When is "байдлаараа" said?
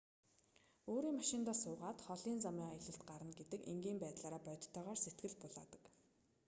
4.03-4.45